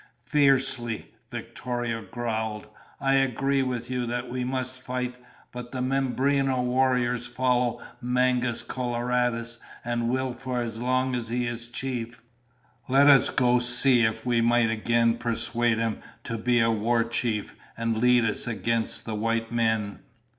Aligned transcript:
"Fiercely," 0.25 1.05
Victorio 1.29 2.01
growled. 2.01 2.65
"I 2.99 3.17
agree 3.17 3.61
with 3.61 3.87
you 3.91 4.07
that 4.07 4.31
we 4.31 4.43
must 4.43 4.81
fight, 4.81 5.13
but 5.51 5.71
the 5.71 5.79
Mimbreno 5.83 6.63
warriors 6.63 7.27
follow 7.27 7.79
Mangus 8.01 8.63
Coloradus 8.63 9.59
and 9.85 10.09
will 10.09 10.33
for 10.33 10.59
as 10.59 10.79
long 10.79 11.13
as 11.13 11.29
he 11.29 11.45
is 11.45 11.67
chief. 11.67 12.23
Let 12.87 13.07
us 13.11 13.29
go 13.29 13.59
see 13.59 14.03
if 14.03 14.25
we 14.25 14.41
might 14.41 14.71
again 14.71 15.19
persuade 15.19 15.77
him 15.77 15.99
to 16.23 16.35
be 16.35 16.61
a 16.61 16.71
war 16.71 17.03
chief 17.03 17.55
and 17.77 17.99
lead 17.99 18.25
us 18.25 18.47
against 18.47 19.05
the 19.05 19.13
white 19.13 19.51
men." 19.51 19.99